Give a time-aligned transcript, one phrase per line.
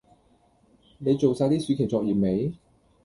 [0.97, 2.51] 你做曬啲暑期作業未？